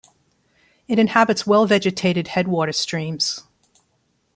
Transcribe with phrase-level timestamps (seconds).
[0.87, 3.43] It inhabits well vegetated headwater streams.